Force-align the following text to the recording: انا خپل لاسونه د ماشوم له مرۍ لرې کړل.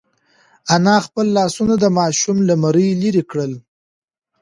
انا 0.75 0.95
خپل 1.05 1.25
لاسونه 1.37 1.73
د 1.79 1.85
ماشوم 1.97 2.37
له 2.49 2.55
مرۍ 2.63 2.89
لرې 3.01 3.23
کړل. 3.31 3.53